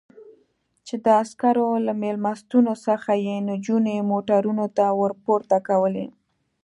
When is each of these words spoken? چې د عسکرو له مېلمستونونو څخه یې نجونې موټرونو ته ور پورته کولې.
چې 0.85 0.95
د 1.03 1.05
عسکرو 1.21 1.69
له 1.87 1.93
مېلمستونونو 2.01 2.73
څخه 2.85 3.11
یې 3.25 3.35
نجونې 3.49 3.95
موټرونو 4.11 4.65
ته 4.77 4.85
ور 4.99 5.11
پورته 5.23 5.57
کولې. 5.67 6.05